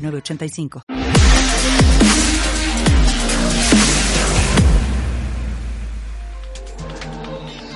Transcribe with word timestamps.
985. 0.00 0.82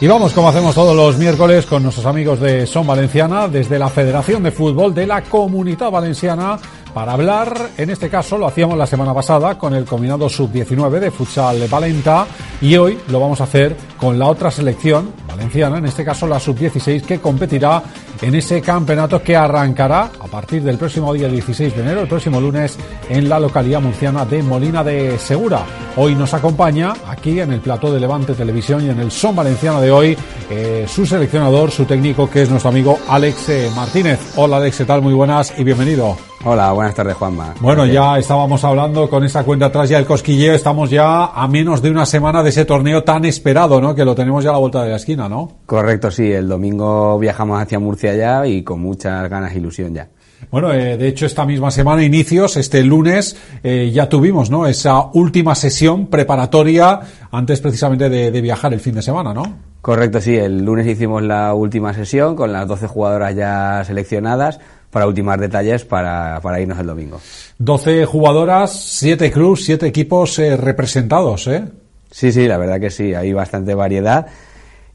Y 0.00 0.06
vamos, 0.06 0.32
como 0.32 0.48
hacemos 0.48 0.74
todos 0.74 0.94
los 0.94 1.16
miércoles, 1.16 1.64
con 1.64 1.82
nuestros 1.82 2.04
amigos 2.04 2.38
de 2.38 2.66
Son 2.66 2.86
Valenciana, 2.86 3.48
desde 3.48 3.78
la 3.78 3.88
Federación 3.88 4.42
de 4.42 4.50
Fútbol 4.50 4.92
de 4.92 5.06
la 5.06 5.22
Comunidad 5.22 5.90
Valenciana, 5.90 6.58
para 6.92 7.12
hablar, 7.12 7.70
en 7.76 7.90
este 7.90 8.08
caso 8.08 8.36
lo 8.36 8.46
hacíamos 8.46 8.76
la 8.76 8.86
semana 8.86 9.14
pasada 9.14 9.56
con 9.58 9.74
el 9.74 9.84
combinado 9.84 10.28
sub-19 10.28 11.00
de 11.00 11.10
futsal 11.10 11.66
Valenta 11.68 12.26
y 12.60 12.76
hoy 12.76 12.98
lo 13.08 13.18
vamos 13.18 13.40
a 13.40 13.44
hacer 13.44 13.76
con 13.96 14.16
la 14.16 14.26
otra 14.26 14.50
selección 14.50 15.12
valenciana, 15.26 15.78
en 15.78 15.86
este 15.86 16.04
caso 16.04 16.26
la 16.28 16.38
sub-16 16.38 17.02
que 17.02 17.18
competirá 17.18 17.82
en 18.22 18.34
ese 18.34 18.60
campeonato 18.60 19.22
que 19.22 19.36
arrancará 19.36 20.10
a 20.20 20.26
partir 20.26 20.62
del 20.62 20.78
próximo 20.78 21.12
día 21.12 21.28
16 21.28 21.74
de 21.74 21.82
enero, 21.82 22.02
el 22.02 22.08
próximo 22.08 22.40
lunes, 22.40 22.78
en 23.08 23.28
la 23.28 23.40
localidad 23.40 23.80
murciana 23.80 24.24
de 24.24 24.42
Molina 24.42 24.82
de 24.84 25.18
Segura. 25.18 25.64
Hoy 25.96 26.14
nos 26.14 26.34
acompaña 26.34 26.92
aquí 27.06 27.40
en 27.40 27.52
el 27.52 27.60
plató 27.60 27.92
de 27.92 28.00
Levante 28.00 28.34
Televisión 28.34 28.84
y 28.84 28.90
en 28.90 29.00
el 29.00 29.10
Son 29.10 29.34
Valenciano 29.34 29.80
de 29.80 29.90
hoy 29.90 30.16
eh, 30.50 30.86
su 30.88 31.06
seleccionador, 31.06 31.70
su 31.70 31.84
técnico, 31.84 32.28
que 32.28 32.42
es 32.42 32.50
nuestro 32.50 32.70
amigo 32.70 32.98
Alex 33.08 33.74
Martínez. 33.74 34.18
Hola 34.36 34.58
Alex, 34.58 34.78
¿qué 34.78 34.84
tal? 34.84 35.02
Muy 35.02 35.14
buenas 35.14 35.52
y 35.58 35.64
bienvenido. 35.64 36.33
Hola, 36.46 36.72
buenas 36.72 36.94
tardes, 36.94 37.14
Juanma. 37.14 37.54
Bueno, 37.60 37.86
ya 37.86 38.18
estábamos 38.18 38.62
hablando 38.64 39.08
con 39.08 39.24
esa 39.24 39.44
cuenta 39.44 39.66
atrás 39.66 39.88
ya 39.88 39.98
el 39.98 40.04
cosquilleo, 40.04 40.52
estamos 40.52 40.90
ya 40.90 41.24
a 41.24 41.48
menos 41.48 41.80
de 41.80 41.90
una 41.90 42.04
semana 42.04 42.42
de 42.42 42.50
ese 42.50 42.66
torneo 42.66 43.02
tan 43.02 43.24
esperado, 43.24 43.80
¿no? 43.80 43.94
Que 43.94 44.04
lo 44.04 44.14
tenemos 44.14 44.44
ya 44.44 44.50
a 44.50 44.52
la 44.52 44.58
vuelta 44.58 44.82
de 44.82 44.90
la 44.90 44.96
esquina, 44.96 45.26
¿no? 45.26 45.60
Correcto, 45.64 46.10
sí, 46.10 46.30
el 46.30 46.46
domingo 46.46 47.18
viajamos 47.18 47.62
hacia 47.62 47.78
Murcia 47.78 48.14
ya 48.14 48.46
y 48.46 48.62
con 48.62 48.80
muchas 48.80 49.30
ganas 49.30 49.54
e 49.54 49.56
ilusión 49.56 49.94
ya. 49.94 50.10
Bueno, 50.50 50.70
eh, 50.70 50.98
de 50.98 51.08
hecho 51.08 51.24
esta 51.24 51.46
misma 51.46 51.70
semana, 51.70 52.04
inicios, 52.04 52.58
este 52.58 52.82
lunes, 52.82 53.38
eh, 53.62 53.90
ya 53.90 54.10
tuvimos, 54.10 54.50
¿no? 54.50 54.66
Esa 54.66 55.00
última 55.14 55.54
sesión 55.54 56.08
preparatoria 56.08 57.00
antes 57.30 57.62
precisamente 57.62 58.10
de, 58.10 58.30
de, 58.30 58.40
viajar 58.42 58.74
el 58.74 58.80
fin 58.80 58.94
de 58.94 59.00
semana, 59.00 59.32
¿no? 59.32 59.44
Correcto, 59.80 60.20
sí, 60.20 60.36
el 60.36 60.62
lunes 60.62 60.86
hicimos 60.86 61.22
la 61.22 61.54
última 61.54 61.94
sesión 61.94 62.36
con 62.36 62.52
las 62.52 62.68
12 62.68 62.86
jugadoras 62.86 63.34
ya 63.34 63.82
seleccionadas 63.86 64.60
para 64.94 65.08
ultimar 65.08 65.40
detalles 65.40 65.84
para, 65.84 66.38
para 66.40 66.60
irnos 66.60 66.78
el 66.78 66.86
domingo. 66.86 67.20
12 67.58 68.06
jugadoras, 68.06 68.70
7 68.72 69.32
cruz, 69.32 69.64
7 69.64 69.88
equipos 69.88 70.38
eh, 70.38 70.56
representados, 70.56 71.48
¿eh? 71.48 71.64
Sí, 72.12 72.30
sí, 72.30 72.46
la 72.46 72.58
verdad 72.58 72.78
que 72.78 72.90
sí, 72.90 73.12
hay 73.12 73.32
bastante 73.32 73.74
variedad 73.74 74.24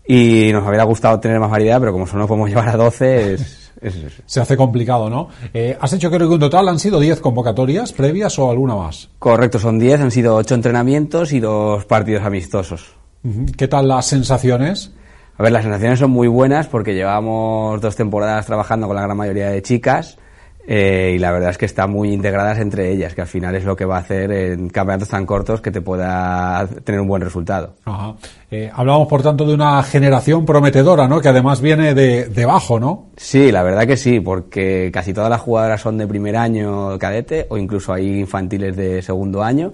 y 0.08 0.53
nos 0.53 0.66
hubiera 0.66 0.86
gustado 0.86 1.20
tener 1.20 1.38
más 1.38 1.52
variedad, 1.52 1.81
pero 1.81 1.92
como 1.92 2.08
solo 2.08 2.27
podemos 2.27 2.47
llevar 2.50 2.70
a 2.70 2.77
12 2.77 3.33
es... 3.33 3.72
es, 3.81 3.95
es. 3.95 4.14
Se 4.25 4.39
hace 4.39 4.55
complicado, 4.55 5.09
¿no? 5.09 5.27
Eh, 5.53 5.77
has 5.77 5.92
hecho 5.92 6.09
creo 6.09 6.30
que 6.30 6.36
en 6.36 6.39
total 6.39 6.70
han 6.70 6.80
sido 6.80 6.97
10 7.02 7.20
convocatorias 7.20 7.92
previas 7.92 8.39
o 8.39 8.50
alguna 8.50 8.75
más. 8.75 9.09
Correcto, 9.20 9.59
son 9.59 9.80
10, 9.80 10.00
han 10.00 10.11
sido 10.11 10.38
8 10.38 10.55
entrenamientos 10.55 11.33
y 11.33 11.42
dos 11.42 11.83
partidos 11.83 12.23
amistosos. 12.23 12.95
¿Qué 13.58 13.67
tal 13.67 13.89
las 13.89 14.05
sensaciones? 14.05 14.94
A 15.39 15.44
ver, 15.44 15.54
las 15.54 15.64
sensaciones 15.64 16.00
son 16.00 16.11
muy 16.11 16.27
buenas 16.27 16.67
porque 16.67 16.94
llevamos 16.94 17.80
dos 17.80 17.95
temporadas 17.95 18.45
trabajando 18.45 18.88
con 18.88 18.98
la 18.98 19.04
gran 19.04 19.16
mayoría 19.16 19.50
de 19.50 19.61
chicas 19.61 20.17
eh, 20.67 21.14
y 21.16 21.17
la 21.17 21.32
verdad 21.32 21.52
es 21.52 21.58
que 21.58 21.66
están 21.66 21.92
muy 21.92 22.11
integradas 22.11 22.60
entre 22.60 22.92
ellas, 22.92 23.16
que 23.16 23.22
al 23.22 23.27
final 23.27 23.55
es 23.55 23.64
lo 23.64 23.73
que 23.73 23.86
va 23.86 23.95
a 23.95 24.00
hacer 24.02 24.33
en 24.33 24.67
campeonatos 24.67 25.08
tan 25.08 25.26
cortos 25.26 25.61
que 25.61 25.72
te 25.72 25.80
pueda 25.80 26.67
tener 26.83 27.00
un 27.00 27.08
buen 27.08 27.22
resultado. 27.22 27.76
Ajá. 27.86 28.16
Eh, 28.52 28.70
hablamos, 28.73 29.08
por 29.08 29.23
tanto, 29.23 29.45
de 29.45 29.54
una 29.54 29.82
generación 29.82 30.45
prometedora, 30.45 31.08
¿no? 31.08 31.22
Que 31.22 31.30
además 31.30 31.61
viene 31.61 31.94
de, 31.94 32.26
de 32.26 32.45
bajo, 32.45 32.77
¿no? 32.77 33.06
Sí, 33.16 33.50
la 33.50 33.64
verdad 33.64 33.88
que 33.88 33.95
sí, 33.95 34.20
porque 34.20 34.92
casi 34.94 35.14
todas 35.14 35.30
las 35.30 35.39
jugadoras 35.39 35.80
son 35.80 35.98
de 35.98 36.06
primer 36.06 36.36
año 36.36 37.00
cadete 37.00 37.48
o 37.48 37.58
incluso 37.58 37.94
hay 37.94 38.20
infantiles 38.20 38.76
de 38.76 39.02
segundo 39.02 39.42
año 39.42 39.71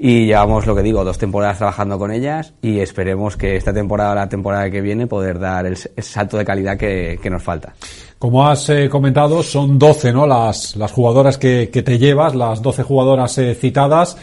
y 0.00 0.26
llevamos 0.26 0.64
lo 0.64 0.76
que 0.76 0.82
digo, 0.82 1.04
dos 1.04 1.18
temporadas 1.18 1.58
trabajando 1.58 1.98
con 1.98 2.12
ellas 2.12 2.54
y 2.62 2.78
esperemos 2.78 3.36
que 3.36 3.56
esta 3.56 3.72
temporada 3.72 4.12
o 4.12 4.14
la 4.14 4.28
temporada 4.28 4.70
que 4.70 4.80
viene 4.80 5.08
poder 5.08 5.40
dar 5.40 5.66
el, 5.66 5.76
el 5.96 6.04
salto 6.04 6.38
de 6.38 6.44
calidad 6.44 6.78
que, 6.78 7.18
que, 7.20 7.28
nos 7.28 7.42
falta. 7.42 7.74
Como 8.16 8.46
has 8.46 8.68
eh, 8.70 8.88
comentado, 8.88 9.42
son 9.42 9.76
12 9.76 10.12
¿no? 10.12 10.24
las, 10.24 10.76
las 10.76 10.92
jugadoras 10.92 11.36
que, 11.36 11.68
que 11.72 11.82
te 11.82 11.98
llevas, 11.98 12.36
las 12.36 12.62
12 12.62 12.84
jugadoras 12.84 13.36
eh, 13.38 13.56
citadas. 13.56 14.16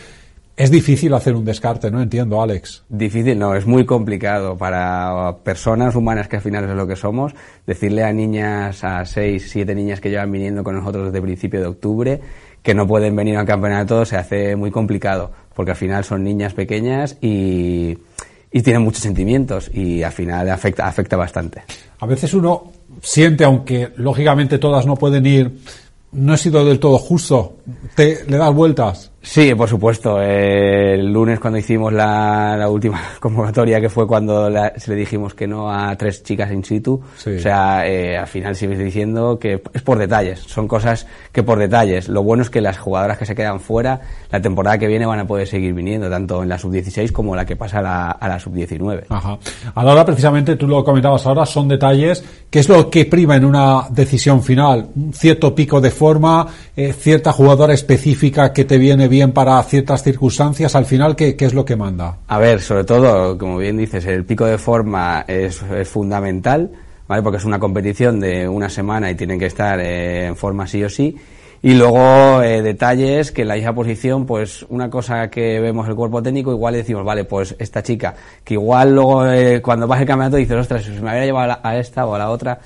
Es 0.55 0.71
difícil 0.71 1.13
hacer 1.13 1.35
un 1.35 1.43
descarte, 1.43 1.91
¿no? 1.91 2.01
Entiendo, 2.01 2.41
Alex. 2.41 2.83
Difícil, 2.87 3.37
no, 3.37 3.55
es 3.55 3.65
muy 3.65 3.85
complicado 3.85 4.57
para 4.57 5.35
personas 5.43 5.95
humanas 5.95 6.29
que 6.29 6.37
al 6.37 6.41
final 6.41 6.63
es 6.63 6.73
lo 6.77 6.87
que 6.87 6.95
somos, 6.95 7.33
decirle 7.67 8.05
a 8.05 8.13
niñas, 8.13 8.81
a 8.85 9.03
seis, 9.03 9.49
siete 9.51 9.75
niñas 9.75 9.99
que 9.99 10.09
llevan 10.09 10.31
viniendo 10.31 10.63
con 10.63 10.75
nosotros 10.75 11.07
desde 11.07 11.21
principio 11.21 11.59
de 11.59 11.67
octubre, 11.67 12.21
que 12.65 12.73
no 12.73 12.87
pueden 12.87 13.15
venir 13.15 13.37
al 13.37 13.45
campeonato 13.45 14.05
se 14.05 14.17
hace 14.17 14.55
muy 14.55 14.71
complicado, 14.71 15.31
porque 15.53 15.71
al 15.71 15.77
final 15.77 16.03
son 16.03 16.23
niñas 16.23 16.55
pequeñas 16.55 17.15
y, 17.21 17.95
y 18.51 18.61
tienen 18.63 18.81
muchos 18.81 19.03
sentimientos 19.03 19.69
y 19.71 20.01
al 20.01 20.11
final 20.11 20.49
afecta, 20.49 20.87
afecta 20.87 21.15
bastante. 21.15 21.61
A 21.99 22.07
veces 22.07 22.33
uno 22.33 22.71
siente, 23.03 23.43
aunque 23.43 23.91
lógicamente 23.97 24.57
todas 24.57 24.87
no 24.87 24.95
pueden 24.95 25.27
ir, 25.27 25.59
no 26.11 26.33
he 26.33 26.37
sido 26.39 26.65
del 26.65 26.79
todo 26.79 26.97
justo, 26.97 27.54
te 27.95 28.25
le 28.27 28.37
das 28.37 28.53
vueltas. 28.53 29.11
Sí, 29.25 29.55
por 29.55 29.67
supuesto. 29.67 30.21
Eh, 30.21 30.93
el 30.93 31.11
lunes 31.11 31.39
cuando 31.39 31.57
hicimos 31.57 31.91
la, 31.91 32.55
la 32.57 32.69
última 32.69 33.01
convocatoria, 33.19 33.81
que 33.81 33.89
fue 33.89 34.05
cuando 34.05 34.49
la, 34.49 34.73
se 34.77 34.91
le 34.91 34.97
dijimos 34.97 35.33
que 35.33 35.47
no 35.47 35.71
a 35.71 35.95
tres 35.97 36.23
chicas 36.23 36.51
in 36.51 36.63
situ, 36.63 37.01
sí. 37.17 37.31
o 37.31 37.39
sea, 37.39 37.87
eh, 37.87 38.17
al 38.17 38.27
final 38.27 38.55
sigues 38.55 38.77
diciendo 38.77 39.39
que 39.39 39.63
es 39.73 39.81
por 39.81 39.97
detalles, 39.97 40.39
son 40.41 40.67
cosas 40.67 41.07
que 41.31 41.41
por 41.41 41.57
detalles. 41.57 42.07
Lo 42.07 42.21
bueno 42.23 42.43
es 42.43 42.51
que 42.51 42.61
las 42.61 42.77
jugadoras 42.77 43.17
que 43.17 43.25
se 43.25 43.33
quedan 43.33 43.59
fuera, 43.59 43.99
la 44.29 44.41
temporada 44.41 44.77
que 44.77 44.87
viene 44.87 45.07
van 45.07 45.19
a 45.19 45.25
poder 45.27 45.47
seguir 45.47 45.73
viniendo, 45.73 46.07
tanto 46.07 46.43
en 46.43 46.49
la 46.49 46.59
sub-16 46.59 47.11
como 47.11 47.35
la 47.35 47.45
que 47.45 47.55
pasa 47.55 47.79
a 47.79 47.81
la, 47.81 48.11
a 48.11 48.27
la 48.27 48.39
sub-19. 48.39 49.05
Ajá. 49.09 49.39
Ahora, 49.73 50.05
precisamente, 50.05 50.55
tú 50.55 50.67
lo 50.67 50.83
comentabas 50.83 51.25
ahora, 51.25 51.47
son 51.47 51.67
detalles. 51.67 52.23
¿Qué 52.49 52.59
es 52.59 52.69
lo 52.69 52.89
que 52.91 53.05
prima 53.05 53.35
en 53.35 53.45
una 53.45 53.87
decisión 53.89 54.43
final? 54.43 54.89
Un 54.95 55.13
cierto 55.13 55.55
pico 55.55 55.81
de 55.81 55.89
forma, 55.89 56.47
eh, 56.75 56.93
cierta 56.93 57.33
jugadora 57.55 57.73
específica 57.73 58.51
que 58.51 58.65
te 58.65 58.77
viene 58.77 59.07
bien 59.07 59.31
para 59.31 59.63
ciertas 59.63 60.03
circunstancias, 60.03 60.75
al 60.75 60.85
final, 60.85 61.15
¿qué, 61.15 61.37
¿qué, 61.37 61.45
es 61.45 61.53
lo 61.53 61.63
que 61.63 61.77
manda? 61.77 62.17
A 62.27 62.37
ver, 62.37 62.59
sobre 62.59 62.83
todo, 62.83 63.37
como 63.37 63.59
bien 63.59 63.77
dices, 63.77 64.05
el 64.07 64.25
pico 64.25 64.45
de 64.45 64.57
forma 64.57 65.23
es, 65.25 65.61
es 65.61 65.87
fundamental, 65.87 66.69
¿vale? 67.07 67.23
Porque 67.23 67.37
es 67.37 67.45
una 67.45 67.57
competición 67.57 68.19
de 68.19 68.45
una 68.45 68.67
semana 68.67 69.09
y 69.09 69.15
tienen 69.15 69.39
que 69.39 69.45
estar 69.45 69.79
eh, 69.79 70.25
en 70.25 70.35
forma 70.35 70.67
sí 70.67 70.83
o 70.83 70.89
sí. 70.89 71.15
Y 71.61 71.75
luego 71.75 72.43
eh, 72.43 72.61
detalles 72.61 73.31
que 73.31 73.43
en 73.43 73.47
la 73.47 73.55
misma 73.55 73.73
posición, 73.73 74.25
pues 74.25 74.65
una 74.67 74.89
cosa 74.89 75.29
que 75.29 75.61
vemos 75.61 75.87
el 75.87 75.95
cuerpo 75.95 76.21
técnico, 76.21 76.51
igual 76.51 76.73
decimos, 76.73 77.05
vale, 77.05 77.23
pues 77.23 77.55
esta 77.57 77.81
chica, 77.81 78.15
que 78.43 78.55
igual 78.55 78.93
luego 78.93 79.25
eh, 79.31 79.61
cuando 79.61 79.87
vas 79.87 80.01
el 80.01 80.07
campeonato 80.07 80.35
dices, 80.35 80.57
ostras, 80.57 80.83
si 80.83 80.91
me 80.91 80.99
hubiera 80.99 81.23
llevado 81.23 81.57
a 81.63 81.77
esta 81.77 82.05
o 82.05 82.15
a 82.15 82.19
la 82.19 82.29
otra, 82.29 82.59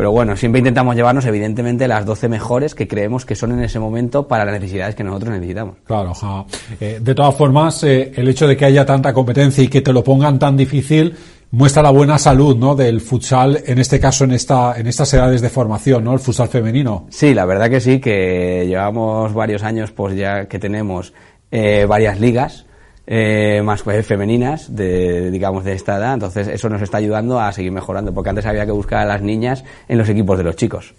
pero 0.00 0.12
bueno, 0.12 0.34
siempre 0.34 0.60
intentamos 0.60 0.96
llevarnos, 0.96 1.26
evidentemente, 1.26 1.86
las 1.86 2.06
12 2.06 2.30
mejores 2.30 2.74
que 2.74 2.88
creemos 2.88 3.26
que 3.26 3.34
son 3.34 3.52
en 3.52 3.62
ese 3.62 3.78
momento 3.78 4.26
para 4.26 4.46
las 4.46 4.54
necesidades 4.54 4.94
que 4.94 5.04
nosotros 5.04 5.34
necesitamos. 5.34 5.74
Claro, 5.84 6.14
ja. 6.14 6.46
eh, 6.80 7.00
de 7.02 7.14
todas 7.14 7.34
formas, 7.34 7.84
eh, 7.84 8.10
el 8.16 8.26
hecho 8.26 8.48
de 8.48 8.56
que 8.56 8.64
haya 8.64 8.86
tanta 8.86 9.12
competencia 9.12 9.62
y 9.62 9.68
que 9.68 9.82
te 9.82 9.92
lo 9.92 10.02
pongan 10.02 10.38
tan 10.38 10.56
difícil 10.56 11.14
muestra 11.50 11.82
la 11.82 11.90
buena 11.90 12.18
salud, 12.18 12.56
¿no? 12.56 12.74
Del 12.74 13.02
futsal, 13.02 13.62
en 13.66 13.78
este 13.78 14.00
caso, 14.00 14.24
en 14.24 14.30
esta, 14.30 14.72
en 14.80 14.86
estas 14.86 15.12
edades 15.12 15.42
de 15.42 15.50
formación, 15.50 16.02
¿no? 16.02 16.14
El 16.14 16.20
futsal 16.20 16.48
femenino. 16.48 17.06
Sí, 17.10 17.34
la 17.34 17.44
verdad 17.44 17.68
que 17.68 17.82
sí, 17.82 18.00
que 18.00 18.64
llevamos 18.66 19.34
varios 19.34 19.62
años, 19.62 19.92
pues 19.92 20.16
ya 20.16 20.48
que 20.48 20.58
tenemos 20.58 21.12
eh, 21.50 21.84
varias 21.86 22.18
ligas, 22.18 22.64
eh, 23.12 23.60
más 23.64 23.82
pues, 23.82 24.06
femeninas 24.06 24.72
de 24.72 25.32
digamos 25.32 25.64
de 25.64 25.72
esta 25.72 25.96
edad. 25.96 26.14
Entonces 26.14 26.46
eso 26.46 26.68
nos 26.68 26.80
está 26.80 26.98
ayudando 26.98 27.40
a 27.40 27.52
seguir 27.52 27.72
mejorando 27.72 28.14
porque 28.14 28.30
antes 28.30 28.46
había 28.46 28.64
que 28.64 28.70
buscar 28.70 29.00
a 29.00 29.04
las 29.04 29.20
niñas 29.20 29.64
en 29.88 29.98
los 29.98 30.08
equipos 30.08 30.38
de 30.38 30.44
los 30.44 30.54
chicos. 30.54 30.94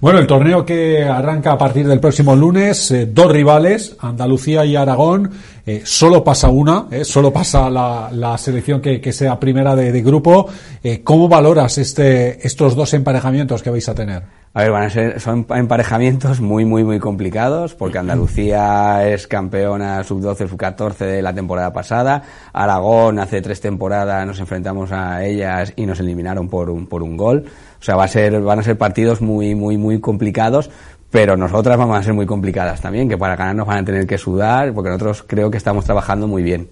Bueno 0.00 0.20
el 0.20 0.26
torneo 0.26 0.64
que 0.64 1.04
arranca 1.04 1.52
a 1.52 1.58
partir 1.58 1.86
del 1.86 2.00
próximo 2.00 2.34
lunes 2.34 2.90
eh, 2.92 3.04
dos 3.12 3.30
rivales 3.30 3.94
Andalucía 4.00 4.64
y 4.64 4.74
Aragón. 4.74 5.30
Eh, 5.66 5.82
solo 5.84 6.24
pasa 6.24 6.48
una 6.48 6.88
solo 7.02 7.30
pasa 7.30 7.68
la, 7.68 8.38
selección 8.38 8.80
que, 8.80 9.12
sea 9.12 9.38
primera 9.38 9.76
de, 9.76 9.92
de 9.92 10.02
grupo. 10.02 10.48
Cómo 11.04 11.28
valoras 11.28 11.76
este 11.76 12.46
estos 12.46 12.74
dos 12.74 12.94
emparejamientos 12.94 13.62
que 13.62 13.68
vais 13.68 13.88
a 13.88 13.94
tener 13.94 14.43
A 14.56 14.62
ver, 14.62 14.70
van 14.70 14.84
a 14.84 14.90
ser, 14.90 15.18
son 15.20 15.44
emparejamientos 15.50 16.40
muy, 16.40 16.64
muy, 16.64 16.84
muy 16.84 17.00
complicados, 17.00 17.74
porque 17.74 17.98
Andalucía 17.98 19.04
es 19.12 19.26
campeona 19.26 20.04
sub-12, 20.04 20.48
sub-14 20.48 20.98
de 20.98 21.22
la 21.22 21.34
temporada 21.34 21.72
pasada. 21.72 22.22
Aragón 22.52 23.18
hace 23.18 23.42
tres 23.42 23.60
temporadas 23.60 24.24
nos 24.24 24.38
enfrentamos 24.38 24.92
a 24.92 25.24
ellas 25.24 25.72
y 25.74 25.86
nos 25.86 25.98
eliminaron 25.98 26.48
por 26.48 26.70
un, 26.70 26.86
por 26.86 27.02
un 27.02 27.16
gol. 27.16 27.46
O 27.80 27.82
sea, 27.82 27.96
va 27.96 28.04
a 28.04 28.08
ser, 28.08 28.40
van 28.42 28.60
a 28.60 28.62
ser 28.62 28.78
partidos 28.78 29.20
muy, 29.20 29.56
muy, 29.56 29.76
muy 29.76 30.00
complicados, 30.00 30.70
pero 31.14 31.36
nosotras 31.36 31.78
vamos 31.78 31.96
a 31.96 32.02
ser 32.02 32.12
muy 32.12 32.26
complicadas 32.26 32.80
también, 32.80 33.08
que 33.08 33.16
para 33.16 33.36
ganar 33.36 33.54
nos 33.54 33.68
van 33.68 33.78
a 33.78 33.84
tener 33.84 34.04
que 34.04 34.18
sudar, 34.18 34.74
porque 34.74 34.90
nosotros 34.90 35.22
creo 35.24 35.48
que 35.48 35.58
estamos 35.58 35.84
trabajando 35.84 36.26
muy 36.26 36.42
bien. 36.42 36.68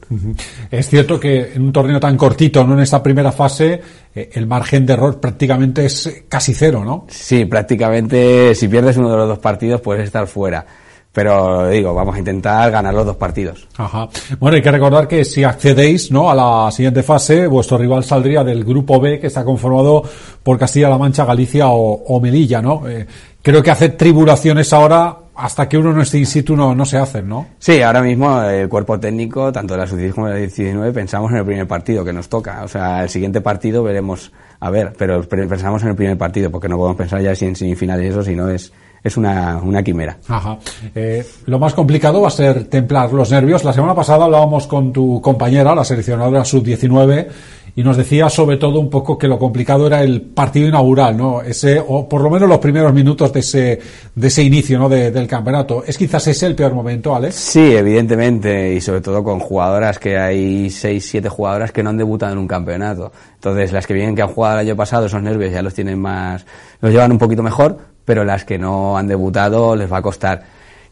Es 0.69 0.89
cierto 0.89 1.21
que 1.21 1.53
en 1.55 1.63
un 1.63 1.73
torneo 1.73 2.01
tan 2.01 2.17
cortito, 2.17 2.65
no 2.65 2.75
en 2.75 2.81
esta 2.81 3.01
primera 3.01 3.31
fase, 3.31 3.81
eh, 4.13 4.31
el 4.33 4.49
margen 4.49 4.85
de 4.85 4.95
error 4.95 5.21
prácticamente 5.21 5.85
es 5.85 6.25
casi 6.29 6.55
cero, 6.55 6.83
¿no? 6.85 7.07
Sí, 7.09 7.45
prácticamente 7.45 8.53
si 8.57 8.67
pierdes 8.67 8.97
uno 8.97 9.13
de 9.13 9.17
los 9.19 9.29
dos 9.29 9.39
partidos 9.39 9.81
puedes 9.81 10.07
estar 10.07 10.27
fuera. 10.27 10.67
Pero 11.13 11.69
digo, 11.69 11.93
vamos 11.93 12.17
a 12.17 12.19
intentar 12.19 12.71
ganar 12.71 12.95
los 12.95 13.05
dos 13.05 13.17
partidos. 13.17 13.69
Ajá. 13.77 14.09
Bueno, 14.39 14.57
hay 14.57 14.63
que 14.63 14.71
recordar 14.71 15.07
que 15.07 15.25
si 15.25 15.45
accedéis 15.45 16.11
¿no? 16.11 16.31
a 16.31 16.35
la 16.35 16.71
siguiente 16.71 17.03
fase, 17.03 17.47
vuestro 17.47 17.77
rival 17.77 18.03
saldría 18.03 18.43
del 18.43 18.65
grupo 18.65 18.99
B, 18.99 19.21
que 19.21 19.27
está 19.27 19.45
conformado 19.45 20.03
por 20.43 20.59
Castilla-La 20.59 20.97
Mancha, 20.97 21.27
Galicia 21.27 21.67
o, 21.69 22.21
Melilla, 22.21 22.63
¿no? 22.63 22.89
Eh, 22.89 23.07
creo 23.43 23.63
que 23.63 23.71
hacer 23.71 23.97
tribulaciones 23.97 24.73
ahora 24.73 25.19
hasta 25.35 25.69
que 25.69 25.79
uno 25.79 25.93
no 25.93 26.03
esté 26.03 26.19
in 26.19 26.27
situ 26.27 26.55
no, 26.55 26.75
no 26.75 26.85
se 26.85 26.99
hacen, 26.99 27.29
¿no? 27.29 27.47
Sí, 27.59 27.81
ahora 27.83 28.03
mismo 28.03 28.43
el 28.43 28.69
cuerpo 28.69 28.99
técnico, 29.01 29.51
tanto 29.51 29.75
de 29.75 29.81
la 29.81 29.87
sub 29.87 29.99
como 30.15 30.29
de 30.29 30.35
la 30.35 30.39
19, 30.39 30.93
pensamos 30.93 31.31
en 31.33 31.39
el 31.39 31.45
primer 31.45 31.67
partido 31.67 32.05
que 32.05 32.13
nos 32.13 32.29
toca. 32.29 32.63
O 32.65 32.69
sea, 32.69 33.03
el 33.03 33.09
siguiente 33.09 33.41
partido 33.41 33.83
veremos, 33.83 34.33
a 34.61 34.71
ver, 34.71 34.93
pero 34.97 35.23
pensamos 35.23 35.83
en 35.83 35.89
el 35.89 35.97
primer 35.97 36.19
partido, 36.19 36.51
porque 36.51 36.69
no 36.69 36.77
podemos 36.77 36.97
pensar 36.97 37.21
ya 37.21 37.35
si 37.35 37.47
en 37.47 37.57
semifinales 37.57 38.11
eso, 38.11 38.23
si 38.23 38.35
no 38.35 38.49
es 38.49 38.73
es 39.03 39.17
una, 39.17 39.61
una 39.63 39.83
quimera. 39.83 40.19
Ajá. 40.29 40.59
Eh, 40.95 41.25
lo 41.47 41.59
más 41.59 41.75
complicado 41.75 42.21
va 42.21 42.29
a 42.29 42.31
ser 42.31 42.65
templar 42.65 43.13
los 43.13 43.31
nervios. 43.31 43.65
La 43.65 43.73
semana 43.73 43.95
pasada 43.95 44.25
hablábamos 44.27 44.67
con 44.67 44.93
tu 44.93 45.21
compañera, 45.21 45.75
la 45.75 45.85
seleccionadora 45.85 46.45
sub-19, 46.45 47.27
y 47.75 47.83
nos 47.83 47.97
decía 47.97 48.29
sobre 48.29 48.59
todo 48.59 48.79
un 48.79 48.91
poco 48.91 49.17
que 49.17 49.27
lo 49.27 49.39
complicado 49.39 49.87
era 49.87 50.03
el 50.03 50.21
partido 50.21 50.69
inaugural, 50.69 51.17
¿no? 51.17 51.41
Ese, 51.41 51.83
o 51.85 52.07
por 52.07 52.21
lo 52.21 52.29
menos 52.29 52.49
los 52.49 52.59
primeros 52.59 52.93
minutos 52.93 53.33
de 53.33 53.41
ese, 53.41 53.81
de 54.15 54.29
ese 54.29 54.43
inicio, 54.43 54.79
¿no? 54.79 54.89
del 54.89 55.27
campeonato. 55.27 55.83
¿Es 55.87 55.97
quizás 55.97 56.27
ese 56.27 56.47
el 56.47 56.55
peor 56.55 56.75
momento, 56.75 57.15
Alex? 57.15 57.35
Sí, 57.35 57.75
evidentemente, 57.75 58.75
y 58.75 58.81
sobre 58.81 59.01
todo 59.01 59.25
con 59.25 59.41
jugadoras 59.41 59.99
que 59.99 60.19
hay 60.19 60.69
seis, 60.71 61.07
siete 61.09 61.29
jugadoras 61.29 61.73
que 61.73 61.83
no 61.83 61.91
han 61.91 61.97
debutado 61.97 62.33
en 62.33 62.39
un 62.39 62.47
campeonato. 62.47 63.11
Entonces, 63.35 63.73
las 63.73 63.87
que 63.87 63.95
vienen 63.95 64.15
que 64.15 64.23
han 64.23 64.29
jugado 64.29 64.61
el 64.61 64.67
año 64.67 64.77
pasado, 64.77 65.07
esos 65.07 65.23
nervios 65.23 65.53
ya 65.53 65.63
los 65.63 65.73
tienen 65.73 65.99
más, 65.99 66.45
los 66.81 66.93
llevan 66.93 67.11
un 67.11 67.19
poquito 67.19 67.43
mejor, 67.43 67.79
pero 68.13 68.27
las 68.27 68.45
que 68.45 68.59
no 68.59 68.99
han 68.99 69.09
debutado 69.09 69.75
les 69.75 69.91
va 69.91 69.97
a 69.97 70.03
costar. 70.03 70.43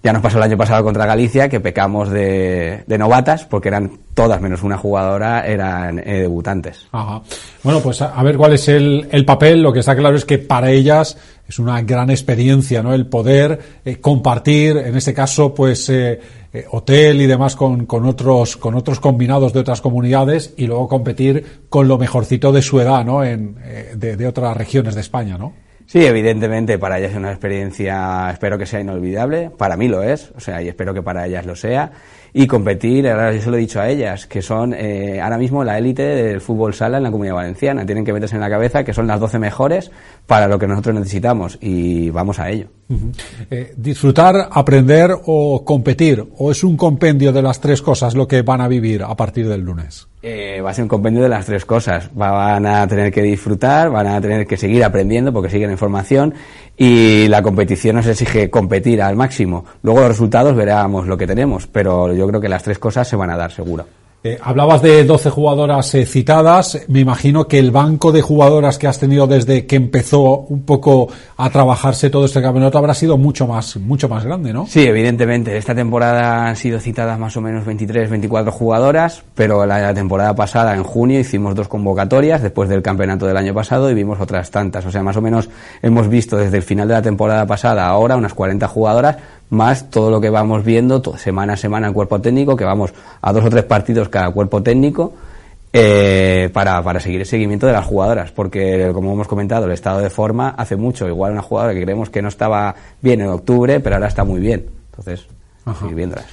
Ya 0.03 0.11
nos 0.11 0.23
pasó 0.23 0.39
el 0.39 0.45
año 0.45 0.57
pasado 0.57 0.83
contra 0.83 1.05
Galicia 1.05 1.51
que 1.51 1.61
pecamos 1.61 2.09
de, 2.09 2.83
novatas 2.99 3.45
porque 3.45 3.69
eran 3.69 3.99
todas 4.15 4.41
menos 4.41 4.63
una 4.63 4.79
jugadora 4.79 5.47
eran 5.47 5.99
eh, 5.99 6.21
debutantes. 6.21 6.89
Ajá. 6.93 7.21
Bueno, 7.63 7.81
pues 7.81 8.01
a, 8.01 8.23
ver 8.23 8.39
cuál 8.39 8.55
es 8.55 8.69
el, 8.69 9.07
el, 9.13 9.27
papel. 9.27 9.63
Lo 9.63 9.71
que 9.71 9.81
está 9.81 9.95
claro 9.95 10.17
es 10.17 10.25
que 10.25 10.39
para 10.39 10.71
ellas 10.71 11.19
es 11.47 11.59
una 11.59 11.83
gran 11.83 12.09
experiencia, 12.09 12.83
¿no? 12.83 12.95
El 12.95 13.07
poder 13.07 13.61
eh, 13.85 13.97
compartir, 14.01 14.79
en 14.79 14.97
este 14.97 15.13
caso, 15.13 15.53
pues 15.53 15.91
eh, 15.91 16.21
hotel 16.71 17.21
y 17.21 17.27
demás 17.27 17.55
con, 17.55 17.87
otros 18.07 18.57
con 18.57 18.77
otros 18.77 18.99
combinados 18.99 19.53
de 19.53 19.61
otras 19.61 19.83
comunidades 19.83 20.55
y 20.57 20.67
luego 20.67 20.89
competir 20.89 21.65
con 21.69 21.87
lo 21.87 21.99
mejorcito 21.99 22.51
de 22.51 22.63
su 22.63 22.81
edad, 22.81 23.05
¿no? 23.05 23.23
En, 23.23 23.57
de, 23.95 24.17
de 24.17 24.27
otras 24.27 24.57
regiones 24.57 24.95
de 24.95 25.03
España, 25.03 25.37
¿no? 25.37 25.53
Sí, 25.91 26.07
evidentemente 26.07 26.79
para 26.79 27.01
ellas 27.01 27.11
es 27.11 27.17
una 27.17 27.33
experiencia, 27.33 28.31
espero 28.31 28.57
que 28.57 28.65
sea 28.65 28.79
inolvidable, 28.79 29.51
para 29.51 29.77
mí 29.77 29.89
lo 29.89 30.05
es, 30.05 30.31
o 30.37 30.39
sea, 30.39 30.63
y 30.63 30.69
espero 30.69 30.95
que 30.95 31.03
para 31.03 31.27
ellas 31.27 31.45
lo 31.45 31.57
sea 31.57 31.91
y 32.33 32.47
competir, 32.47 33.09
ahora 33.09 33.33
yo 33.33 33.41
se 33.41 33.51
lo 33.51 33.57
he 33.57 33.61
dicho 33.61 33.81
a 33.81 33.89
ellas, 33.89 34.27
que 34.27 34.43
son 34.43 34.75
eh, 34.75 35.21
ahora 35.21 35.39
mismo 35.39 35.65
la 35.65 35.79
élite 35.79 36.03
del 36.03 36.41
fútbol 36.41 36.75
sala 36.75 36.99
en 36.99 37.03
la 37.03 37.11
comunidad 37.11 37.35
valenciana. 37.35 37.85
Tienen 37.85 38.05
que 38.05 38.13
meterse 38.13 38.37
en 38.37 38.41
la 38.41 38.51
cabeza 38.51 38.85
que 38.85 38.93
son 38.93 39.07
las 39.07 39.21
12 39.21 39.39
mejores 39.39 39.91
para 40.27 40.47
lo 40.47 40.59
que 40.59 40.67
nosotros 40.67 40.95
necesitamos 40.95 41.59
y 41.61 42.11
vamos 42.11 42.39
a 42.39 42.51
ello. 42.51 42.69
Eh, 43.51 43.73
disfrutar, 43.77 44.49
aprender 44.51 45.11
o 45.27 45.65
competir, 45.65 46.25
o 46.39 46.51
es 46.51 46.65
un 46.65 46.77
compendio 46.77 47.33
de 47.33 47.43
las 47.43 47.61
tres 47.61 47.83
cosas 47.83 48.15
lo 48.15 48.27
que 48.27 48.43
van 48.43 48.61
a 48.61 48.69
vivir 48.69 49.03
a 49.03 49.15
partir 49.17 49.49
del 49.49 49.61
lunes. 49.61 50.09
Eh, 50.23 50.61
va 50.61 50.71
a 50.71 50.75
ser 50.75 50.83
un 50.83 50.89
compendio 50.89 51.23
de 51.23 51.29
las 51.29 51.47
tres 51.47 51.65
cosas. 51.65 52.11
Van 52.15 52.67
a 52.67 52.87
tener 52.87 53.13
que 53.13 53.23
disfrutar, 53.23 53.91
van 53.91 54.07
a 54.07 54.21
tener 54.21 54.47
que 54.47 54.57
seguir 54.57 54.85
aprendiendo 54.85 55.33
porque 55.33 55.49
siguen 55.49 55.71
en 55.71 55.79
formación 55.79 56.35
y 56.83 57.29
la 57.29 57.43
competición 57.43 57.97
nos 57.97 58.07
exige 58.07 58.49
competir 58.49 59.03
al 59.03 59.15
máximo. 59.15 59.67
Luego 59.83 60.01
los 60.01 60.09
resultados 60.09 60.57
veremos 60.57 61.07
lo 61.07 61.19
que 61.19 61.27
tenemos, 61.27 61.67
pero 61.67 62.15
yo 62.15 62.27
creo 62.27 62.41
que 62.41 62.49
las 62.49 62.63
tres 62.63 62.79
cosas 62.79 63.07
se 63.07 63.17
van 63.17 63.29
a 63.29 63.37
dar 63.37 63.53
seguro. 63.53 63.85
Eh, 64.23 64.39
hablabas 64.43 64.83
de 64.83 65.03
12 65.05 65.31
jugadoras 65.31 65.95
eh, 65.95 66.05
citadas. 66.05 66.83
Me 66.89 67.01
imagino 67.01 67.49
que 67.49 67.59
el 67.59 67.71
banco 67.71 68.13
de 68.13 68.21
jugadoras 68.21 68.77
que 68.77 68.87
has 68.87 68.99
tenido 68.99 69.27
desde 69.27 69.65
que 69.65 69.77
empezó 69.77 70.41
un 70.41 70.67
poco 70.67 71.09
a 71.39 71.49
trabajarse 71.49 72.11
todo 72.11 72.27
este 72.27 72.43
campeonato 72.43 72.77
habrá 72.77 72.93
sido 72.93 73.17
mucho 73.17 73.47
más, 73.47 73.79
mucho 73.79 74.11
más 74.11 74.23
grande, 74.23 74.53
¿no? 74.53 74.67
Sí, 74.67 74.85
evidentemente. 74.85 75.57
Esta 75.57 75.75
temporada 75.75 76.49
han 76.49 76.57
sido 76.57 76.79
citadas 76.81 77.19
más 77.19 77.35
o 77.39 77.41
menos 77.41 77.65
23, 77.65 78.11
24 78.11 78.53
jugadoras, 78.53 79.23
pero 79.35 79.65
la, 79.65 79.95
temporada 79.95 80.35
pasada, 80.35 80.75
en 80.77 80.83
junio, 80.83 81.19
hicimos 81.19 81.55
dos 81.55 81.69
convocatorias 81.69 82.43
después 82.43 82.69
del 82.69 82.83
campeonato 82.83 83.27
del 83.27 83.39
año 83.39 83.55
pasado 83.55 83.91
y 83.91 83.95
vimos 83.95 84.21
otras 84.21 84.51
tantas. 84.51 84.85
O 84.85 84.91
sea, 84.91 85.03
más 85.03 85.17
o 85.17 85.23
menos 85.23 85.49
hemos 85.81 86.09
visto 86.11 86.37
desde 86.37 86.59
el 86.59 86.63
final 86.63 86.87
de 86.89 86.95
la 86.95 87.03
temporada 87.03 87.47
pasada 87.47 87.87
ahora 87.87 88.19
unas 88.19 88.35
40 88.35 88.69
jugadoras 88.69 89.17
más 89.51 89.91
todo 89.91 90.11
lo 90.11 90.21
que 90.21 90.31
vamos 90.31 90.65
viendo 90.65 91.03
semana 91.19 91.55
a 91.55 91.57
semana 91.57 91.89
en 91.89 91.93
cuerpo 91.93 92.21
técnico, 92.21 92.57
que 92.57 92.65
vamos 92.65 92.93
a 93.21 93.33
dos 93.33 93.45
o 93.45 93.51
tres 93.51 93.65
partidos 93.65 94.09
cada 94.09 94.31
cuerpo 94.31 94.63
técnico, 94.63 95.13
eh, 95.73 96.51
para, 96.53 96.83
para 96.83 96.99
seguir 96.99 97.21
el 97.21 97.27
seguimiento 97.27 97.67
de 97.67 97.73
las 97.73 97.87
jugadoras, 97.87 98.33
porque 98.33 98.91
como 98.93 99.13
hemos 99.13 99.29
comentado, 99.29 99.67
el 99.67 99.73
estado 99.73 100.01
de 100.01 100.11
forma 100.11 100.51
hace 100.51 100.77
mucho. 100.77 101.07
Igual 101.07 101.33
una 101.33 101.43
jugadora 101.43 101.75
que 101.75 101.83
creemos 101.83 102.11
que 102.11 102.23
no 102.23 102.29
estaba 102.29 102.75
bien 103.01 103.21
en 103.21 103.29
octubre, 103.29 103.79
pero 103.81 103.97
ahora 103.97 104.09
está 104.09 104.25
muy 104.25 104.41
bien. 104.41 104.67
Entonces, 104.91 105.27
seguir 105.79 105.95
viéndolas. 105.95 106.27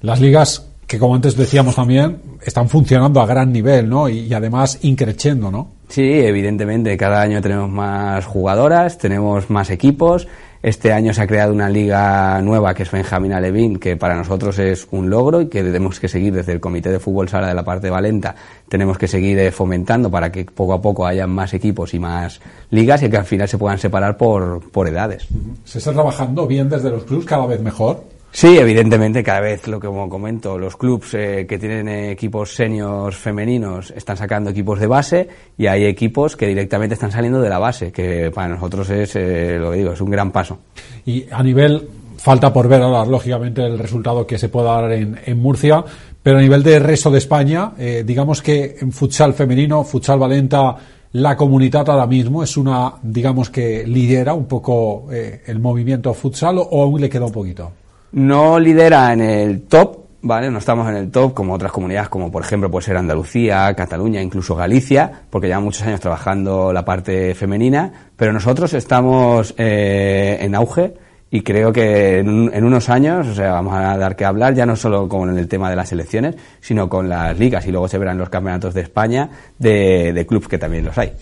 Las 0.00 0.20
ligas 0.20 0.68
que 0.86 0.98
como 0.98 1.14
antes 1.14 1.36
decíamos 1.36 1.76
también, 1.76 2.20
están 2.42 2.68
funcionando 2.68 3.20
a 3.20 3.26
gran 3.26 3.50
nivel, 3.52 3.88
¿no? 3.88 4.08
Y, 4.08 4.20
y, 4.20 4.34
además 4.34 4.78
increciendo, 4.82 5.50
¿no? 5.50 5.72
Sí, 5.88 6.02
evidentemente, 6.02 6.96
cada 6.96 7.22
año 7.22 7.40
tenemos 7.40 7.70
más 7.70 8.24
jugadoras, 8.26 8.98
tenemos 8.98 9.48
más 9.48 9.70
equipos, 9.70 10.28
este 10.64 10.94
año 10.94 11.12
se 11.12 11.20
ha 11.20 11.26
creado 11.26 11.52
una 11.52 11.68
liga 11.68 12.40
nueva 12.40 12.72
que 12.72 12.84
es 12.84 12.90
Benjamín 12.90 13.34
Alevín, 13.34 13.78
que 13.78 13.98
para 13.98 14.16
nosotros 14.16 14.58
es 14.58 14.88
un 14.92 15.10
logro 15.10 15.42
y 15.42 15.48
que 15.48 15.62
tenemos 15.62 16.00
que 16.00 16.08
seguir 16.08 16.32
desde 16.32 16.52
el 16.52 16.60
Comité 16.60 16.90
de 16.90 16.98
Fútbol 16.98 17.28
Sala 17.28 17.48
de 17.48 17.54
la 17.54 17.62
parte 17.62 17.88
de 17.88 17.90
Valenta, 17.90 18.34
tenemos 18.66 18.96
que 18.96 19.06
seguir 19.06 19.38
eh, 19.38 19.50
fomentando 19.50 20.10
para 20.10 20.32
que 20.32 20.46
poco 20.46 20.72
a 20.72 20.80
poco 20.80 21.06
haya 21.06 21.26
más 21.26 21.52
equipos 21.52 21.92
y 21.92 21.98
más 21.98 22.40
ligas 22.70 23.02
y 23.02 23.10
que 23.10 23.16
al 23.18 23.26
final 23.26 23.46
se 23.46 23.58
puedan 23.58 23.76
separar 23.78 24.16
por, 24.16 24.70
por 24.70 24.88
edades. 24.88 25.28
¿Se 25.64 25.76
está 25.76 25.92
trabajando 25.92 26.46
bien 26.46 26.70
desde 26.70 26.88
los 26.88 27.04
clubes 27.04 27.26
cada 27.26 27.44
vez 27.44 27.60
mejor? 27.60 28.02
Sí, 28.36 28.58
evidentemente, 28.58 29.22
cada 29.22 29.38
vez 29.38 29.68
lo 29.68 29.78
que 29.78 29.86
como 29.86 30.08
comento, 30.08 30.58
los 30.58 30.76
clubs 30.76 31.14
eh, 31.14 31.46
que 31.48 31.56
tienen 31.56 31.86
equipos 31.88 32.52
seniors 32.52 33.16
femeninos 33.16 33.92
están 33.92 34.16
sacando 34.16 34.50
equipos 34.50 34.80
de 34.80 34.88
base 34.88 35.28
y 35.56 35.68
hay 35.68 35.84
equipos 35.84 36.34
que 36.34 36.48
directamente 36.48 36.94
están 36.94 37.12
saliendo 37.12 37.40
de 37.40 37.48
la 37.48 37.60
base, 37.60 37.92
que 37.92 38.32
para 38.32 38.48
nosotros 38.48 38.90
es, 38.90 39.14
eh, 39.14 39.56
lo 39.56 39.70
digo, 39.70 39.92
es 39.92 40.00
un 40.00 40.10
gran 40.10 40.32
paso. 40.32 40.58
Y 41.06 41.26
a 41.30 41.44
nivel, 41.44 41.88
falta 42.16 42.52
por 42.52 42.66
ver 42.66 42.82
ahora, 42.82 43.08
lógicamente, 43.08 43.64
el 43.64 43.78
resultado 43.78 44.26
que 44.26 44.36
se 44.36 44.48
pueda 44.48 44.80
dar 44.80 44.90
en, 44.90 45.16
en 45.24 45.38
Murcia, 45.40 45.84
pero 46.20 46.38
a 46.38 46.40
nivel 46.40 46.64
de 46.64 46.80
resto 46.80 47.12
de 47.12 47.18
España, 47.18 47.74
eh, 47.78 48.02
digamos 48.04 48.42
que 48.42 48.78
en 48.80 48.90
futsal 48.90 49.34
femenino, 49.34 49.84
futsal 49.84 50.18
valenta, 50.18 50.74
la 51.12 51.36
comunidad 51.36 51.88
ahora 51.88 52.08
mismo 52.08 52.42
es 52.42 52.56
una, 52.56 52.94
digamos 53.00 53.48
que 53.48 53.86
lidera 53.86 54.34
un 54.34 54.46
poco 54.46 55.06
el 55.12 55.60
movimiento 55.60 56.12
futsal 56.12 56.58
o 56.58 56.82
aún 56.82 57.00
le 57.00 57.08
queda 57.08 57.26
un 57.26 57.32
poquito. 57.32 57.70
No 58.14 58.60
lidera 58.60 59.12
en 59.12 59.20
el 59.20 59.62
top, 59.62 59.98
¿vale? 60.22 60.48
No 60.48 60.58
estamos 60.58 60.88
en 60.88 60.96
el 60.96 61.10
top 61.10 61.34
como 61.34 61.52
otras 61.52 61.72
comunidades, 61.72 62.08
como 62.08 62.30
por 62.30 62.42
ejemplo 62.42 62.70
puede 62.70 62.86
ser 62.86 62.96
Andalucía, 62.96 63.74
Cataluña, 63.74 64.22
incluso 64.22 64.54
Galicia, 64.54 65.10
porque 65.28 65.48
llevan 65.48 65.64
muchos 65.64 65.82
años 65.82 65.98
trabajando 65.98 66.72
la 66.72 66.84
parte 66.84 67.34
femenina, 67.34 67.92
pero 68.14 68.32
nosotros 68.32 68.72
estamos 68.74 69.52
eh, 69.58 70.38
en 70.40 70.54
auge 70.54 70.94
y 71.28 71.40
creo 71.40 71.72
que 71.72 72.20
en, 72.20 72.64
unos 72.64 72.88
años, 72.88 73.26
o 73.26 73.34
sea, 73.34 73.54
vamos 73.54 73.74
a 73.74 73.98
dar 73.98 74.14
que 74.14 74.24
hablar 74.24 74.54
ya 74.54 74.64
no 74.64 74.76
solo 74.76 75.08
con 75.08 75.36
el 75.36 75.48
tema 75.48 75.68
de 75.68 75.74
las 75.74 75.90
elecciones, 75.90 76.36
sino 76.60 76.88
con 76.88 77.08
las 77.08 77.36
ligas 77.36 77.66
y 77.66 77.72
luego 77.72 77.88
se 77.88 77.98
verán 77.98 78.16
los 78.16 78.28
campeonatos 78.28 78.72
de 78.74 78.82
España 78.82 79.28
de, 79.58 80.12
de 80.12 80.26
clubes 80.26 80.46
que 80.46 80.58
también 80.58 80.84
los 80.84 80.96
hay. 80.96 81.12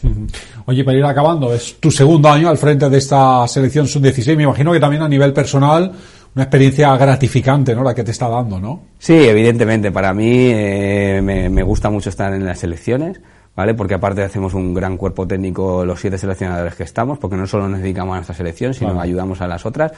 Oye, 0.66 0.84
para 0.84 0.98
ir 0.98 1.04
acabando, 1.06 1.54
es 1.54 1.80
tu 1.80 1.90
segundo 1.90 2.28
año 2.28 2.50
al 2.50 2.58
frente 2.58 2.90
de 2.90 2.98
esta 2.98 3.48
selección 3.48 3.88
sub-16, 3.88 4.36
me 4.36 4.42
imagino 4.42 4.70
que 4.74 4.80
también 4.80 5.00
a 5.00 5.08
nivel 5.08 5.32
personal 5.32 5.90
una 6.34 6.44
experiencia 6.44 6.96
gratificante, 6.96 7.74
¿no? 7.74 7.82
La 7.82 7.94
que 7.94 8.04
te 8.04 8.10
está 8.10 8.28
dando, 8.28 8.58
¿no? 8.58 8.82
Sí, 8.98 9.14
evidentemente. 9.14 9.90
Para 9.92 10.14
mí 10.14 10.50
eh, 10.50 11.20
me, 11.22 11.50
me, 11.50 11.62
gusta 11.62 11.90
mucho 11.90 12.08
estar 12.08 12.32
en 12.32 12.44
las 12.44 12.64
elecciones 12.64 13.20
¿vale? 13.54 13.74
Porque 13.74 13.94
aparte 13.94 14.22
hacemos 14.22 14.54
un 14.54 14.74
gran 14.74 14.96
cuerpo 14.96 15.26
técnico 15.26 15.84
los 15.84 16.00
siete 16.00 16.18
seleccionadores 16.18 16.74
que 16.74 16.84
estamos, 16.84 17.18
porque 17.18 17.36
no 17.36 17.46
solo 17.46 17.68
nos 17.68 17.80
dedicamos 17.80 18.14
a 18.14 18.16
nuestra 18.16 18.34
selección, 18.34 18.74
sino 18.74 19.00
ayudamos 19.00 19.40
a 19.40 19.46
las 19.46 19.66
otras. 19.66 19.92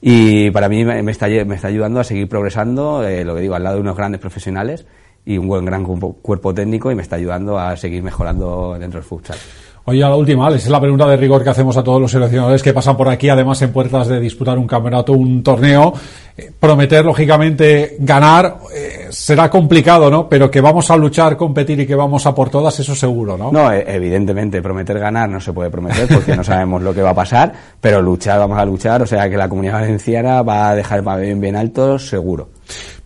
Y 0.00 0.50
para 0.50 0.68
mí 0.68 0.84
me 0.84 1.10
está, 1.10 1.28
me 1.28 1.54
está 1.54 1.68
ayudando 1.68 2.00
a 2.00 2.04
seguir 2.04 2.28
progresando, 2.28 3.06
eh, 3.06 3.24
lo 3.24 3.34
que 3.34 3.42
digo, 3.42 3.54
al 3.54 3.64
lado 3.64 3.76
de 3.76 3.82
unos 3.82 3.96
grandes 3.96 4.20
profesionales 4.20 4.86
y 5.24 5.38
un 5.38 5.48
buen 5.48 5.64
gran 5.64 5.84
cuerpo 5.84 6.52
técnico 6.52 6.92
y 6.92 6.94
me 6.94 7.02
está 7.02 7.16
ayudando 7.16 7.58
a 7.58 7.76
seguir 7.76 8.02
mejorando 8.02 8.76
dentro 8.78 9.00
del 9.00 9.08
futsal. 9.08 9.38
Oye, 9.86 10.02
a 10.02 10.08
la 10.08 10.16
última, 10.16 10.46
Alex, 10.46 10.64
es 10.64 10.70
la 10.70 10.80
pregunta 10.80 11.06
de 11.06 11.14
rigor 11.18 11.44
que 11.44 11.50
hacemos 11.50 11.76
a 11.76 11.84
todos 11.84 12.00
los 12.00 12.10
seleccionadores 12.10 12.62
que 12.62 12.72
pasan 12.72 12.96
por 12.96 13.06
aquí, 13.06 13.28
además 13.28 13.60
en 13.60 13.70
puertas 13.70 14.08
de 14.08 14.18
disputar 14.18 14.56
un 14.56 14.66
campeonato, 14.66 15.12
un 15.12 15.42
torneo. 15.42 15.92
Eh, 16.34 16.50
prometer, 16.58 17.04
lógicamente, 17.04 17.96
ganar 17.98 18.60
eh, 18.74 19.08
será 19.10 19.50
complicado, 19.50 20.10
¿no? 20.10 20.26
Pero 20.26 20.50
que 20.50 20.62
vamos 20.62 20.90
a 20.90 20.96
luchar, 20.96 21.36
competir 21.36 21.80
y 21.80 21.86
que 21.86 21.94
vamos 21.94 22.24
a 22.24 22.34
por 22.34 22.48
todas, 22.48 22.80
eso 22.80 22.94
seguro, 22.94 23.36
¿no? 23.36 23.52
No, 23.52 23.70
e, 23.70 23.84
evidentemente, 23.86 24.62
prometer 24.62 24.98
ganar 24.98 25.28
no 25.28 25.38
se 25.38 25.52
puede 25.52 25.68
prometer 25.68 26.08
porque 26.08 26.34
no 26.34 26.42
sabemos 26.42 26.80
lo 26.80 26.94
que 26.94 27.02
va 27.02 27.10
a 27.10 27.14
pasar, 27.14 27.52
pero 27.78 28.00
luchar, 28.00 28.38
vamos 28.38 28.58
a 28.58 28.64
luchar, 28.64 29.02
o 29.02 29.06
sea 29.06 29.28
que 29.28 29.36
la 29.36 29.50
comunidad 29.50 29.80
valenciana 29.80 30.40
va 30.40 30.70
a 30.70 30.74
dejar 30.74 31.02
bien, 31.20 31.42
bien 31.42 31.56
alto, 31.56 31.98
seguro. 31.98 32.48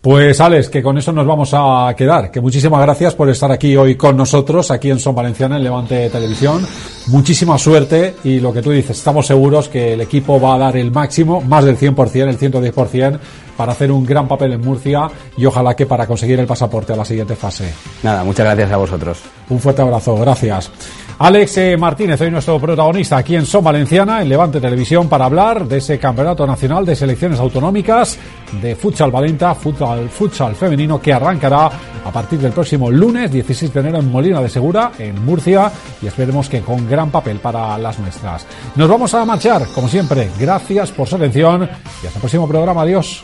Pues 0.01 0.39
Alex, 0.39 0.69
que 0.69 0.81
con 0.81 0.97
eso 0.97 1.11
nos 1.11 1.27
vamos 1.27 1.49
a 1.53 1.93
quedar. 1.97 2.31
Que 2.31 2.39
muchísimas 2.39 2.81
gracias 2.81 3.15
por 3.15 3.29
estar 3.29 3.51
aquí 3.51 3.75
hoy 3.75 3.95
con 3.95 4.15
nosotros, 4.15 4.71
aquí 4.71 4.89
en 4.89 4.97
Son 4.97 5.13
Valenciana, 5.13 5.57
en 5.57 5.63
Levante 5.63 6.09
Televisión. 6.09 6.65
Muchísima 7.07 7.57
suerte 7.57 8.15
y 8.23 8.39
lo 8.39 8.53
que 8.53 8.61
tú 8.61 8.71
dices, 8.71 8.97
estamos 8.97 9.27
seguros 9.27 9.67
que 9.67 9.93
el 9.93 10.01
equipo 10.01 10.39
va 10.39 10.55
a 10.55 10.57
dar 10.57 10.77
el 10.77 10.91
máximo, 10.91 11.41
más 11.41 11.65
del 11.65 11.77
100%, 11.77 12.29
el 12.29 12.39
110%, 12.39 13.19
para 13.57 13.73
hacer 13.73 13.91
un 13.91 14.05
gran 14.05 14.25
papel 14.25 14.53
en 14.53 14.61
Murcia 14.61 15.09
y 15.35 15.45
ojalá 15.45 15.75
que 15.75 15.85
para 15.85 16.07
conseguir 16.07 16.39
el 16.39 16.47
pasaporte 16.47 16.93
a 16.93 16.95
la 16.95 17.03
siguiente 17.03 17.35
fase. 17.35 17.73
Nada, 18.01 18.23
muchas 18.23 18.45
gracias 18.45 18.71
a 18.71 18.77
vosotros. 18.77 19.19
Un 19.49 19.59
fuerte 19.59 19.81
abrazo, 19.81 20.15
gracias. 20.15 20.71
Alex 21.21 21.57
eh, 21.57 21.75
Martínez, 21.75 22.21
hoy 22.21 22.31
nuestro 22.31 22.57
protagonista 22.61 23.17
aquí 23.17 23.35
en 23.35 23.45
Son 23.45 23.61
Valenciana, 23.61 24.21
en 24.21 24.29
Levante 24.29 24.61
Televisión, 24.61 25.09
para 25.09 25.25
hablar 25.25 25.67
de 25.67 25.79
ese 25.79 25.99
Campeonato 25.99 26.47
Nacional 26.47 26.85
de 26.85 26.95
Selecciones 26.95 27.37
Autonómicas 27.41 28.17
de 28.61 28.73
Futsal 28.73 29.11
Valenta, 29.11 29.53
Futsal, 29.53 30.09
futsal 30.09 30.55
Femenino, 30.55 31.01
que 31.01 31.11
arrancará 31.11 31.65
a 32.05 32.09
partir 32.09 32.39
del 32.39 32.53
próximo 32.53 32.89
lunes 32.89 33.29
16 33.33 33.73
de 33.73 33.79
enero 33.81 33.99
en 33.99 34.09
Molina 34.09 34.41
de 34.41 34.47
Segura, 34.47 34.93
en 34.97 35.25
Murcia, 35.25 35.69
y 36.01 36.07
esperemos 36.07 36.47
que 36.47 36.61
con 36.61 36.89
gran 36.89 37.11
papel 37.11 37.39
para 37.39 37.77
las 37.77 37.99
nuestras. 37.99 38.47
Nos 38.77 38.87
vamos 38.87 39.13
a 39.13 39.25
marchar, 39.25 39.67
como 39.75 39.89
siempre. 39.89 40.29
Gracias 40.39 40.89
por 40.93 41.05
su 41.09 41.17
atención 41.17 41.63
y 41.63 42.07
hasta 42.07 42.17
el 42.17 42.21
próximo 42.21 42.47
programa. 42.47 42.83
Adiós. 42.83 43.23